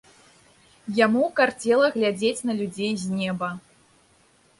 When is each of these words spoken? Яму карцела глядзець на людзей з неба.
Яму 0.99 1.25
карцела 1.39 1.87
глядзець 1.97 2.45
на 2.51 2.57
людзей 2.61 2.91
з 3.03 3.19
неба. 3.19 3.51